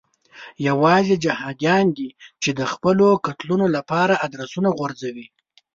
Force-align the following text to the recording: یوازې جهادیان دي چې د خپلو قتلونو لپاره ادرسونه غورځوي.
یوازې 0.67 1.15
جهادیان 1.25 1.85
دي 1.97 2.09
چې 2.41 2.49
د 2.59 2.61
خپلو 2.71 3.07
قتلونو 3.25 3.65
لپاره 3.75 4.13
ادرسونه 4.25 4.69
غورځوي. 4.77 5.27